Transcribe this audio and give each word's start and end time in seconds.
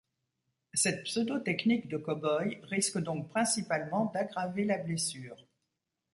Cette 0.73 1.03
pseudo-technique 1.03 1.87
de 1.87 1.97
cow-boy 1.99 2.59
risque 2.63 2.97
donc 2.97 3.29
principalement 3.29 4.05
d'aggraver 4.11 4.63
la 4.65 4.79
blessure. 4.79 5.37